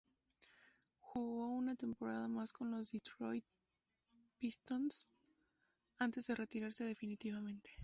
[0.99, 3.45] Jugó una temporada más con los Detroit
[4.39, 5.07] Pistons
[5.99, 7.69] antes de retirarse definitivamente.